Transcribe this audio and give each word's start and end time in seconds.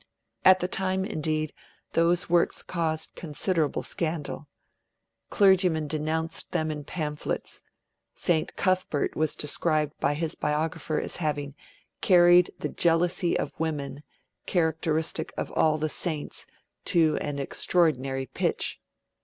At 0.43 0.61
the 0.61 0.67
time, 0.67 1.05
indeed, 1.05 1.53
those 1.93 2.27
works 2.27 2.63
caused 2.63 3.13
considerable 3.13 3.83
scandal. 3.83 4.47
Clergymen 5.29 5.87
denounced 5.87 6.51
them 6.53 6.71
in 6.71 6.83
pamphlets. 6.85 7.61
St. 8.11 8.55
Cuthbert 8.55 9.15
was 9.15 9.35
described 9.35 9.93
by 9.99 10.15
his 10.15 10.33
biographer 10.33 10.99
as 10.99 11.17
having 11.17 11.53
'carried 12.01 12.49
the 12.57 12.69
jealousy 12.69 13.37
of 13.37 13.59
women, 13.59 14.01
characteristic 14.47 15.35
of 15.37 15.51
all 15.51 15.77
the 15.77 15.87
saints, 15.87 16.47
to 16.85 17.17
an 17.17 17.37
extraordinary 17.37 18.25
pitch'. 18.25 18.79